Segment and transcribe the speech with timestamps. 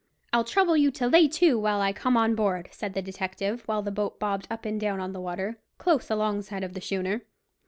[0.33, 3.83] "I'll trouble you to lay to while I come on board," said the detective, while
[3.83, 7.21] the boat bobbed up and down on the water, close alongside of the schooner.